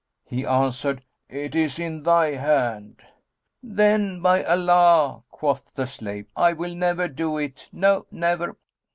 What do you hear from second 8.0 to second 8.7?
never!"